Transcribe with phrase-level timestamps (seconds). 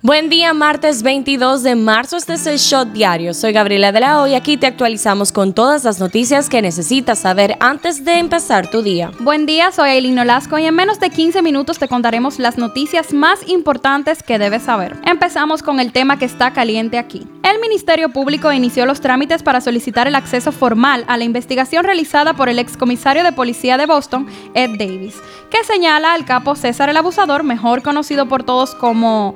[0.00, 2.16] Buen día, martes 22 de marzo.
[2.16, 3.34] Este es el Shot Diario.
[3.34, 4.36] Soy Gabriela de la Hoy.
[4.36, 9.10] Aquí te actualizamos con todas las noticias que necesitas saber antes de empezar tu día.
[9.18, 13.12] Buen día, soy Aileen Nolasco y en menos de 15 minutos te contaremos las noticias
[13.12, 14.96] más importantes que debes saber.
[15.04, 17.26] Empezamos con el tema que está caliente aquí.
[17.42, 22.34] El Ministerio Público inició los trámites para solicitar el acceso formal a la investigación realizada
[22.34, 25.16] por el excomisario de policía de Boston, Ed Davis,
[25.50, 29.34] que señala al capo César el Abusador, mejor conocido por todos como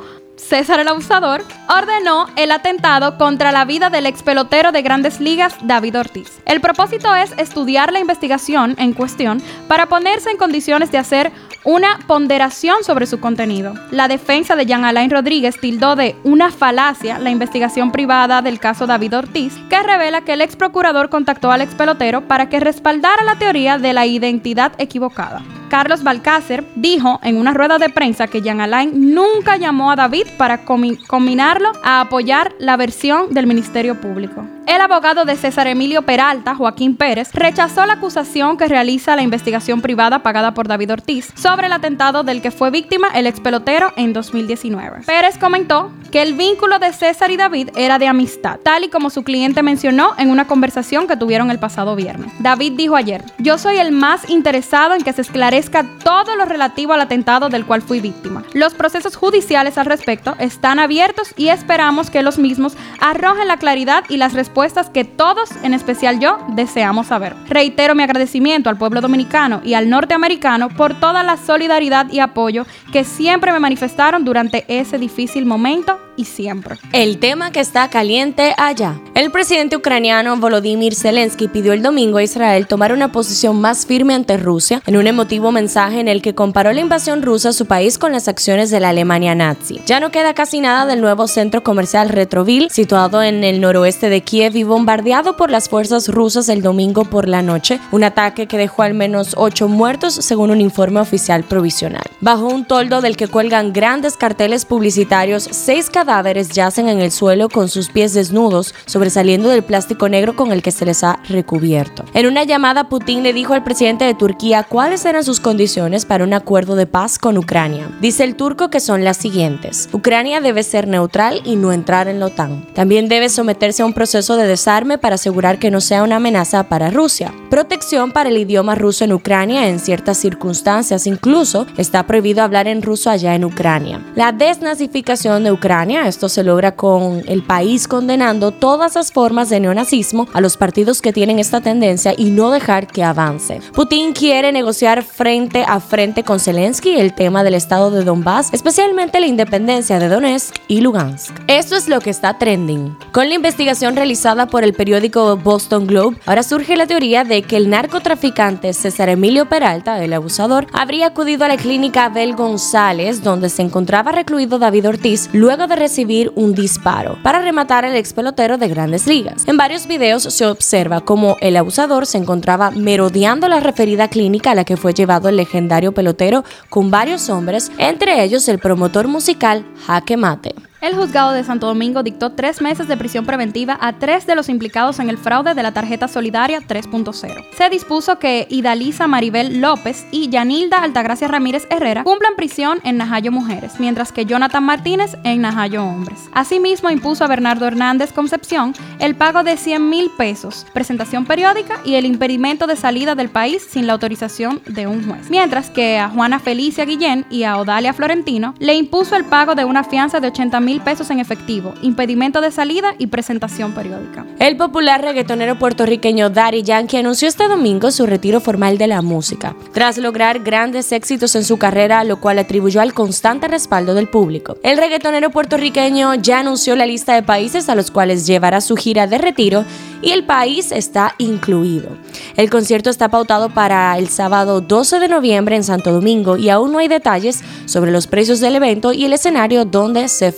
[0.49, 5.55] César el Abusador, ordenó el atentado contra la vida del ex pelotero de grandes ligas
[5.63, 6.43] David Ortiz.
[6.45, 11.33] El propósito es estudiar la investigación en cuestión para ponerse en condiciones de hacer
[11.65, 13.75] una ponderación sobre su contenido.
[13.91, 18.87] La defensa de Jean Alain Rodríguez tildó de una falacia la investigación privada del caso
[18.87, 23.25] David Ortiz, que revela que el ex procurador contactó al ex pelotero para que respaldara
[23.25, 25.43] la teoría de la identidad equivocada.
[25.73, 30.27] Carlos Balcácer dijo en una rueda de prensa que Jean Alain nunca llamó a David
[30.37, 34.47] para combinarlo a apoyar la versión del Ministerio Público.
[34.67, 39.81] El abogado de César Emilio Peralta, Joaquín Pérez, rechazó la acusación que realiza la investigación
[39.81, 43.93] privada pagada por David Ortiz sobre el atentado del que fue víctima el ex pelotero
[43.97, 45.01] en 2019.
[45.05, 49.11] Pérez comentó que el vínculo de César y David era de amistad, tal y como
[49.11, 52.31] su cliente mencionó en una conversación que tuvieron el pasado viernes.
[52.39, 56.93] David dijo ayer, yo soy el más interesado en que se esclarezca todo lo relativo
[56.93, 58.45] al atentado del cual fui víctima.
[58.53, 64.05] Los procesos judiciales al respecto están abiertos y esperamos que los mismos arrojen la claridad
[64.09, 67.35] y las respuestas que todos, en especial yo, deseamos saber.
[67.49, 72.67] Reitero mi agradecimiento al pueblo dominicano y al norteamericano por toda la solidaridad y apoyo
[72.93, 76.77] que siempre me manifestaron durante ese difícil momento y siempre.
[76.93, 79.01] El tema que está caliente allá.
[79.15, 84.15] El presidente ucraniano Volodymyr Zelensky pidió el domingo a Israel tomar una posición más firme
[84.15, 87.67] ante Rusia en un emotivo mensaje en el que comparó la invasión rusa a su
[87.67, 89.81] país con las acciones de la Alemania nazi.
[89.87, 94.23] Ya no queda casi nada del nuevo centro comercial Retroville, situado en el noroeste de
[94.23, 98.59] Kiev y bombardeado por las fuerzas rusas el domingo por la noche, un ataque que
[98.59, 102.05] dejó al menos ocho muertos según un informe oficial provisional.
[102.21, 107.49] Bajo un toldo del que cuelgan grandes carteles publicitarios, seis cadáveres yacen en el suelo
[107.49, 112.05] con sus pies desnudos, sobresaliendo del plástico negro con el que se les ha recubierto.
[112.13, 116.25] En una llamada, Putin le dijo al presidente de Turquía cuáles eran sus condiciones para
[116.25, 117.89] un acuerdo de paz con Ucrania.
[118.01, 119.89] Dice el turco que son las siguientes.
[119.93, 122.67] Ucrania debe ser neutral y no entrar en la OTAN.
[122.75, 126.65] También debe someterse a un proceso de desarme para asegurar que no sea una amenaza
[126.65, 127.33] para Rusia.
[127.49, 131.07] Protección para el idioma ruso en Ucrania en ciertas circunstancias.
[131.07, 134.05] Incluso está prohibido hablar en ruso allá en Ucrania.
[134.17, 139.61] La desnazificación de Ucrania esto se logra con el país condenando todas las formas de
[139.61, 143.61] neonazismo a los partidos que tienen esta tendencia y no dejar que avance.
[143.73, 149.21] Putin quiere negociar frente a frente con Zelensky el tema del estado de Donbass, especialmente
[149.21, 151.35] la independencia de Donetsk y Lugansk.
[151.47, 152.97] Esto es lo que está trending.
[153.13, 157.57] Con la investigación realizada por el periódico Boston Globe, ahora surge la teoría de que
[157.57, 163.49] el narcotraficante César Emilio Peralta, el abusador, habría acudido a la clínica Abel González, donde
[163.49, 168.57] se encontraba recluido David Ortiz, luego de recibir un disparo para rematar al ex pelotero
[168.57, 169.43] de grandes ligas.
[169.49, 174.55] En varios videos se observa cómo el abusador se encontraba merodeando la referida clínica a
[174.55, 179.67] la que fue llevado el legendario pelotero con varios hombres, entre ellos el promotor musical
[179.87, 180.72] Jaque Mate.
[180.83, 184.49] El juzgado de Santo Domingo dictó tres meses de prisión preventiva a tres de los
[184.49, 187.45] implicados en el fraude de la tarjeta solidaria 3.0.
[187.57, 193.31] Se dispuso que Idalisa Maribel López y Yanilda Altagracia Ramírez Herrera cumplan prisión en Najayo
[193.31, 196.19] Mujeres, mientras que Jonathan Martínez en Najayo Hombres.
[196.33, 201.95] Asimismo, impuso a Bernardo Hernández Concepción el pago de 100 mil pesos, presentación periódica y
[201.95, 205.31] el impedimento de salida del país sin la autorización de un juez.
[205.31, 209.65] Mientras que a Juana Felicia Guillén y a Odalia Florentino le impuso el pago de
[209.65, 214.27] una fianza de 80 mil pesos en efectivo, impedimento de salida y presentación periódica.
[214.39, 219.55] El popular reggaetonero puertorriqueño Daddy Yankee anunció este domingo su retiro formal de la música,
[219.73, 224.57] tras lograr grandes éxitos en su carrera, lo cual atribuyó al constante respaldo del público.
[224.63, 229.07] El reggaetonero puertorriqueño ya anunció la lista de países a los cuales llevará su gira
[229.07, 229.65] de retiro
[230.03, 231.91] y el país está incluido.
[232.37, 236.73] El concierto está pautado para el sábado 12 de noviembre en Santo Domingo y aún
[236.73, 240.33] no hay detalles sobre los precios del evento y el escenario donde se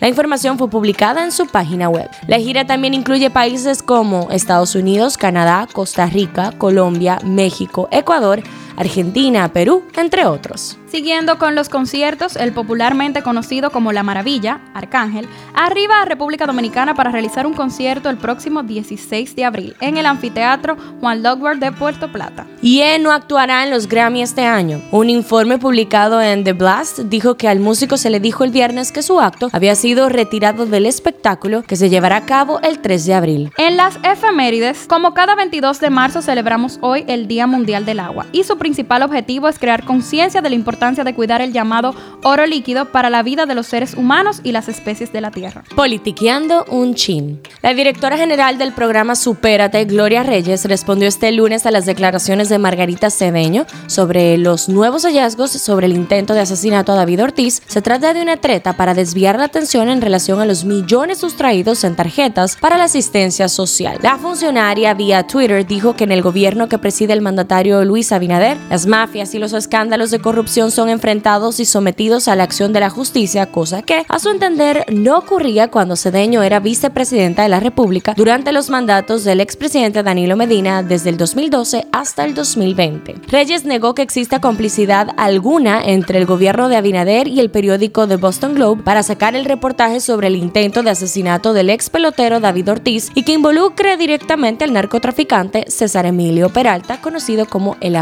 [0.00, 2.10] La información fue publicada en su página web.
[2.26, 8.42] La gira también incluye países como Estados Unidos, Canadá, Costa Rica, Colombia, México, Ecuador,
[8.76, 10.78] Argentina, Perú, entre otros.
[10.86, 16.94] Siguiendo con los conciertos, el popularmente conocido como La Maravilla, Arcángel, arriba a República Dominicana
[16.94, 21.72] para realizar un concierto el próximo 16 de abril en el anfiteatro Juan Logward de
[21.72, 22.46] Puerto Plata.
[22.62, 24.80] Y él no actuará en los Grammy este año.
[24.92, 28.92] Un informe publicado en The Blast dijo que al músico se le dijo el viernes
[28.92, 33.06] que su acto había sido retirado del espectáculo que se llevará a cabo el 3
[33.06, 33.52] de abril.
[33.58, 38.26] En las efemérides, como cada 22 de marzo celebramos hoy el Día Mundial del Agua
[38.32, 42.46] y su principal objetivo es crear conciencia de la importancia de cuidar el llamado oro
[42.46, 45.62] líquido para la vida de los seres humanos y las especies de la Tierra.
[45.76, 47.40] Politiqueando un chin.
[47.62, 52.58] La directora general del programa Supérate, Gloria Reyes, respondió este lunes a las declaraciones de
[52.58, 57.62] Margarita Cedeño sobre los nuevos hallazgos sobre el intento de asesinato a David Ortiz.
[57.68, 61.84] Se trata de una treta para desviar la atención en relación a los millones sustraídos
[61.84, 64.00] en tarjetas para la asistencia social.
[64.02, 68.55] La funcionaria vía Twitter dijo que en el gobierno que preside el mandatario Luis Abinader,
[68.70, 72.80] las mafias y los escándalos de corrupción son enfrentados y sometidos a la acción de
[72.80, 77.60] la justicia, cosa que, a su entender, no ocurría cuando Cedeño era vicepresidenta de la
[77.60, 83.14] República durante los mandatos del expresidente Danilo Medina desde el 2012 hasta el 2020.
[83.28, 88.16] Reyes negó que exista complicidad alguna entre el gobierno de Abinader y el periódico The
[88.16, 92.70] Boston Globe para sacar el reportaje sobre el intento de asesinato del ex pelotero David
[92.70, 97.96] Ortiz y que involucre directamente al narcotraficante César Emilio Peralta, conocido como el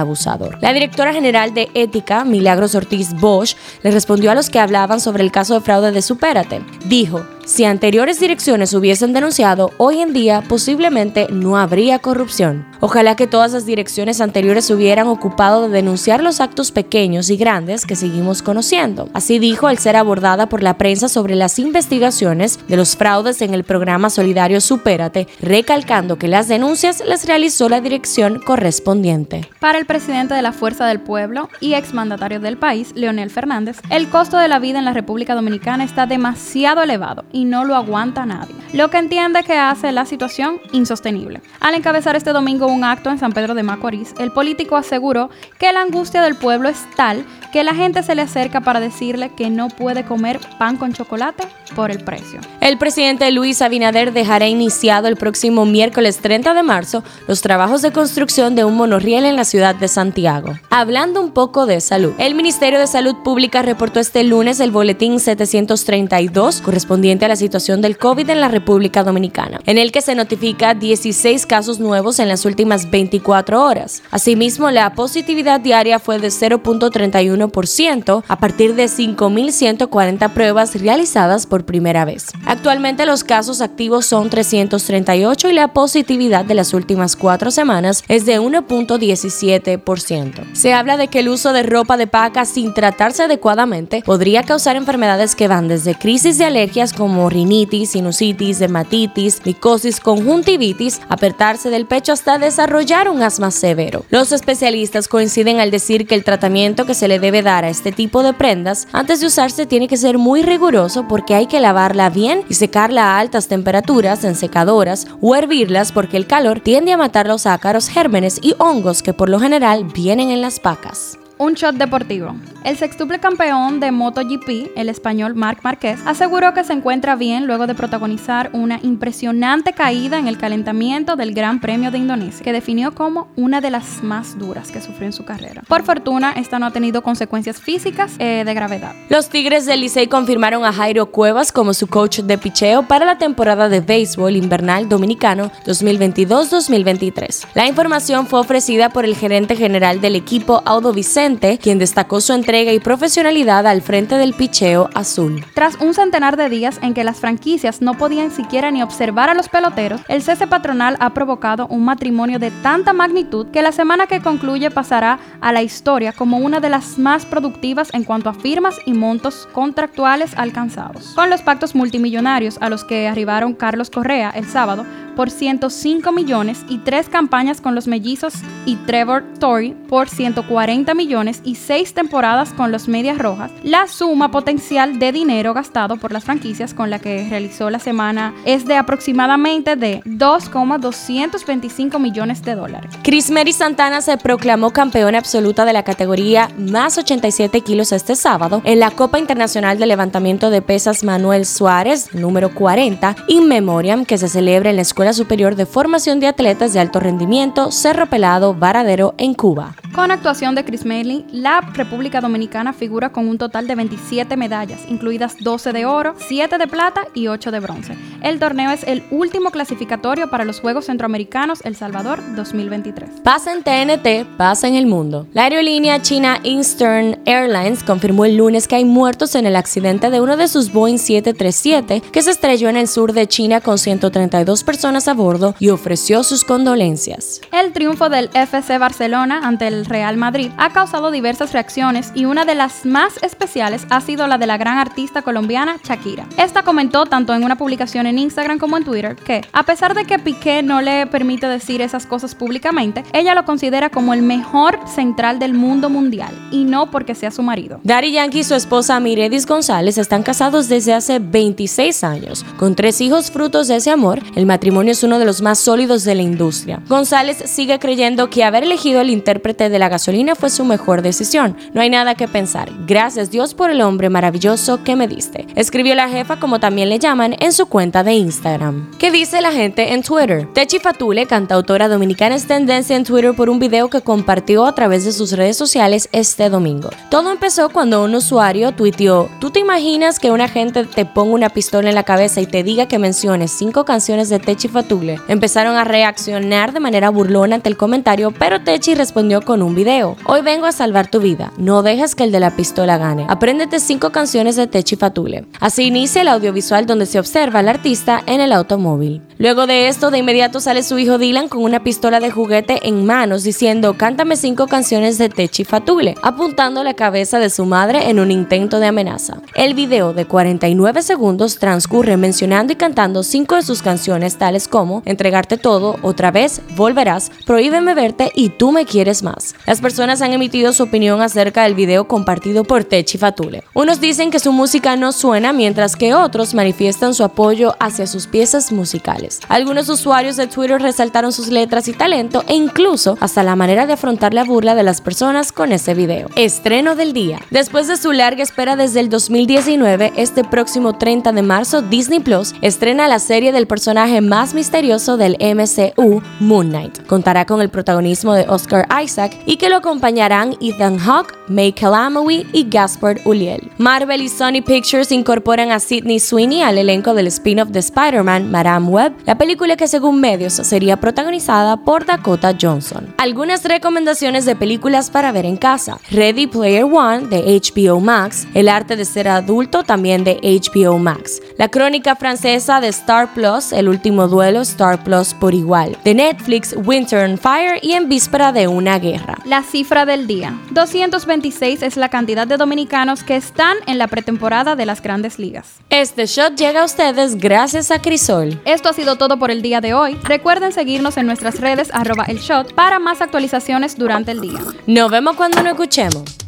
[0.61, 5.01] La directora general de Ética, Milagro Milagros Ortiz Bosch le respondió a los que hablaban
[5.01, 6.61] sobre el caso de fraude de Supérate.
[6.85, 12.67] Dijo, si anteriores direcciones hubiesen denunciado, hoy en día posiblemente no habría corrupción.
[12.81, 17.37] Ojalá que todas las direcciones anteriores se hubieran ocupado de denunciar los actos pequeños y
[17.37, 19.11] grandes que seguimos conociendo.
[19.13, 23.53] Así dijo al ser abordada por la prensa sobre las investigaciones de los fraudes en
[23.53, 29.51] el programa solidario Supérate, recalcando que las denuncias las realizó la dirección correspondiente.
[29.61, 34.09] Para el presidente de la Fuerza del Pueblo y exmandatario del país, Leonel Fernández, el
[34.09, 38.25] costo de la vida en la República Dominicana está demasiado elevado y no lo aguanta
[38.25, 41.43] nadie, lo que entiende que hace la situación insostenible.
[41.61, 45.29] Al encabezar este domingo un acto en San Pedro de Macorís, el político aseguró
[45.59, 49.31] que la angustia del pueblo es tal que la gente se le acerca para decirle
[49.37, 52.41] que no puede comer pan con chocolate por el precio.
[52.61, 57.93] El presidente Luis Abinader dejará iniciado el próximo miércoles 30 de marzo los trabajos de
[57.93, 60.55] construcción de un monorriel en la ciudad de Santiago.
[60.71, 65.21] Hablando un poco de salud, el Ministerio de Salud Pública reportó este lunes el boletín
[65.21, 70.15] 732 correspondiente a la situación del COVID en la República Dominicana, en el que se
[70.15, 74.03] notifica 16 casos nuevos en las últimas 24 horas.
[74.11, 82.05] Asimismo, la positividad diaria fue de 0.31% a partir de 5.140 pruebas realizadas por primera
[82.05, 82.29] vez.
[82.47, 88.27] Actualmente los casos activos son 338 y la positividad de las últimas cuatro semanas es
[88.27, 90.55] de 1.17%.
[90.55, 94.77] Se habla de que el uso de ropa de paca sin tratarse adecuadamente podría causar
[94.77, 101.71] enfermedades que van desde crisis de alergias como como rinitis, sinusitis, dermatitis, micosis, conjuntivitis, apertarse
[101.71, 104.05] del pecho hasta desarrollar un asma severo.
[104.11, 107.93] Los especialistas coinciden al decir que el tratamiento que se le debe dar a este
[107.93, 112.11] tipo de prendas antes de usarse tiene que ser muy riguroso porque hay que lavarla
[112.11, 116.97] bien y secarla a altas temperaturas en secadoras o hervirlas porque el calor tiende a
[116.97, 121.17] matar los ácaros, gérmenes y hongos que por lo general vienen en las pacas.
[121.45, 122.35] Un shot deportivo.
[122.65, 127.67] El sextuple campeón de MotoGP, el español Marc Márquez, aseguró que se encuentra bien luego
[127.67, 132.95] de protagonizar una impresionante caída en el calentamiento del Gran Premio de Indonesia, que definió
[132.95, 135.61] como una de las más duras que sufrió en su carrera.
[135.69, 138.95] Por fortuna, esta no ha tenido consecuencias físicas eh, de gravedad.
[139.11, 143.19] Los Tigres del Licey confirmaron a Jairo Cuevas como su coach de picheo para la
[143.19, 147.49] temporada de béisbol invernal dominicano 2022-2023.
[147.53, 152.33] La información fue ofrecida por el gerente general del equipo Audo Vicente, quien destacó su
[152.33, 155.45] entrega y profesionalidad al frente del picheo azul.
[155.55, 159.35] Tras un centenar de días en que las franquicias no podían siquiera ni observar a
[159.35, 164.07] los peloteros, el cese patronal ha provocado un matrimonio de tanta magnitud que la semana
[164.07, 168.35] que concluye pasará a la historia como una de las más productivas en cuanto a
[168.35, 171.13] firmas y montos contractuales alcanzados.
[171.15, 176.65] Con los pactos multimillonarios a los que arribaron Carlos Correa el sábado, por 105 millones
[176.69, 178.35] y tres campañas con los mellizos
[178.67, 184.31] y Trevor Torrey por 140 millones y seis temporadas con los Medias Rojas, la suma
[184.31, 188.77] potencial de dinero gastado por las franquicias con la que realizó la semana es de
[188.77, 192.93] aproximadamente de 2,225 millones de dólares.
[193.03, 198.63] Chris Mary Santana se proclamó campeona absoluta de la categoría más 87 kilos este sábado
[198.65, 204.19] en la Copa Internacional de Levantamiento de Pesas Manuel Suárez, número 40, in memoriam, que
[204.19, 208.55] se celebra en la Escuela Superior de Formación de Atletas de Alto Rendimiento, Cerro Pelado,
[208.55, 209.75] Varadero, en Cuba.
[209.95, 214.81] Con actuación de Chris Melly, la República Dominicana figura con un total de 27 medallas,
[214.89, 217.97] incluidas 12 de oro, 7 de plata y 8 de bronce.
[218.23, 223.21] El torneo es el último clasificatorio para los Juegos Centroamericanos El Salvador 2023.
[223.23, 225.27] Pasa en TNT, pasa en el mundo.
[225.33, 230.21] La aerolínea china Eastern Airlines confirmó el lunes que hay muertos en el accidente de
[230.21, 234.65] uno de sus Boeing 737 que se estrelló en el sur de China con 132
[234.65, 237.41] personas a bordo y ofreció sus condolencias.
[237.51, 242.45] El triunfo del FC Barcelona ante el Real Madrid ha causado diversas reacciones y una
[242.45, 246.29] de las más especiales ha sido la de la gran artista colombiana Shakira.
[246.37, 250.05] Esta comentó tanto en una publicación en Instagram como en Twitter que, a pesar de
[250.05, 254.79] que Piqué no le permite decir esas cosas públicamente, ella lo considera como el mejor
[254.87, 257.81] central del mundo mundial y no porque sea su marido.
[257.83, 262.45] Daddy Yankee y su esposa Miredis González están casados desde hace 26 años.
[262.59, 266.05] Con tres hijos frutos de ese amor, el matrimonio es uno de los más sólidos
[266.05, 266.83] de la industria.
[266.89, 271.57] González sigue creyendo que haber elegido el intérprete de la gasolina fue su mejor decisión.
[271.73, 272.71] No hay nada que pensar.
[272.87, 275.47] Gracias Dios por el hombre maravilloso que me diste.
[275.55, 278.91] Escribió la jefa, como también le llaman, en su cuenta de Instagram.
[278.99, 280.49] ¿Qué dice la gente en Twitter?
[280.53, 285.05] Techi Fatule, cantautora dominicana, es tendencia en Twitter por un video que compartió a través
[285.05, 286.91] de sus redes sociales este domingo.
[287.11, 291.49] Todo empezó cuando un usuario tuiteó, ¿tú te imaginas que una gente te ponga una
[291.49, 295.19] pistola en la cabeza y te diga que menciones cinco canciones de Techi Fatule?
[295.29, 300.17] Empezaron a reaccionar de manera burlona ante el comentario, pero Techi respondió con un video.
[300.27, 303.25] Hoy vengo a salvar tu vida, no dejes que el de la pistola gane.
[303.29, 305.47] Apréndete cinco canciones de Techi Fatule.
[305.61, 309.23] Así inicia el audiovisual donde se observa al artista en el automóvil.
[309.39, 313.07] Luego de esto, de inmediato sale su hijo Dylan con una pistola de juguete en
[313.07, 318.21] manos diciendo cántame cinco canciones de Techi Fatule, apuntando la cabeza de su madre en
[318.21, 319.39] un intento de amenaza.
[319.55, 325.03] El video de 49 segundos transcurre mencionando y cantando cinco de sus canciones tales como
[325.05, 329.55] Entregarte todo, Otra vez, Volverás, Prohíbeme verte y Tú me quieres más.
[329.67, 333.65] Las personas han emitido su opinión acerca del video compartido por Techi Fatule.
[333.75, 338.27] Unos dicen que su música no suena mientras que otros manifiestan su apoyo hacia sus
[338.27, 339.41] piezas musicales.
[339.49, 343.95] Algunos usuarios de Twitter resaltaron sus letras y talento e incluso hasta la manera de
[343.95, 346.29] afrontar la burla de las personas con ese video.
[346.37, 347.41] Estreno del día.
[347.51, 352.55] Después de su larga espera desde el 2019, este próximo 30 de marzo Disney Plus
[352.63, 357.07] estrena la serie del personaje más misterioso del MCU, Moon Knight.
[357.07, 362.47] Contará con el protagonismo de Oscar Isaac y que lo acompañarán Ethan Hawke, May Calamowy
[362.53, 363.71] y Gaspard Ulliel.
[363.79, 368.89] Marvel y Sony Pictures incorporan a Sidney Sweeney al elenco del spin-off de Spider-Man, Madame
[368.89, 373.13] Web, la película que según medios sería protagonizada por Dakota Johnson.
[373.19, 375.99] Algunas recomendaciones de películas para ver en casa.
[376.11, 381.41] Ready Player One de HBO Max, El arte de ser adulto también de HBO Max.
[381.59, 385.97] La crónica francesa de Star Plus, El último duelo Star Plus por igual.
[386.03, 389.39] De Netflix, Winter on Fire y En víspera de una guerra.
[389.45, 390.59] La cifra del día.
[390.73, 395.77] 226 es la cantidad de dominicanos que están en la pretemporada de las grandes ligas.
[395.89, 398.61] Este shot llega a ustedes gracias a Crisol.
[398.65, 400.19] Esto ha sido todo por el día de hoy.
[400.25, 404.59] Recuerden seguirnos en nuestras redes arroba el shot para más actualizaciones durante el día.
[404.89, 406.44] Nos vemos cuando nos escuchemos.